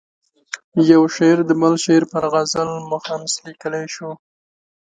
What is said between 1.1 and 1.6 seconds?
شاعر د